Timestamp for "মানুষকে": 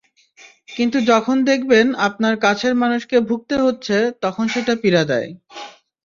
2.81-3.17